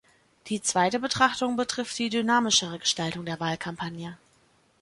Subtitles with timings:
[0.47, 4.17] Die zweite Betrachtung betrifft die dynamischere Gestaltung der Wahlkampagne.